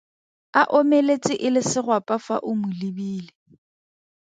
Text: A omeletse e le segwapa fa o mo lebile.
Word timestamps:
A 0.61 0.63
omeletse 0.79 1.33
e 1.45 1.49
le 1.53 1.61
segwapa 1.71 2.15
fa 2.25 2.35
o 2.49 2.51
mo 2.59 2.69
lebile. 2.79 3.31